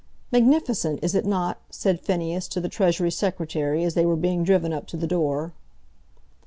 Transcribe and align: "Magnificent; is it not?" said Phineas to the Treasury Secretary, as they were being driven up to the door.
"Magnificent; 0.31 0.97
is 1.03 1.13
it 1.13 1.27
not?" 1.27 1.59
said 1.69 1.99
Phineas 1.99 2.47
to 2.47 2.59
the 2.59 2.67
Treasury 2.69 3.11
Secretary, 3.11 3.83
as 3.83 3.93
they 3.93 4.03
were 4.03 4.15
being 4.15 4.43
driven 4.43 4.73
up 4.73 4.87
to 4.87 4.97
the 4.97 5.05
door. 5.05 5.53